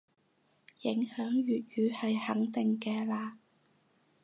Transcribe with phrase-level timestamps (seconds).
[0.81, 3.37] 影響粵語係肯定嘅嘞